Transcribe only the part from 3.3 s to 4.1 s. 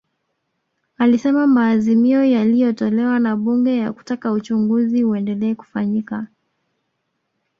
Bunge ya